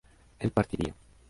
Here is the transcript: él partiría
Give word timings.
él 0.39 0.49
partiría 0.49 0.95